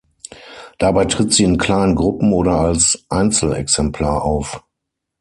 [0.79, 4.63] Dabei tritt sie in kleinen Gruppen oder als Einzelexemplar auf.